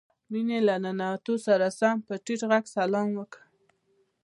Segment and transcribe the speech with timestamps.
[0.31, 3.41] مينې له ننوتو سره سم په ټيټ غږ سلام وکړ.